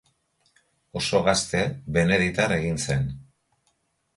[1.01, 1.61] Oso gazte
[1.99, 3.05] beneditar egin zen.